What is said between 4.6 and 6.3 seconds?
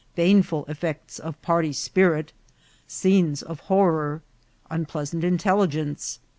Unpleasant Intelligence.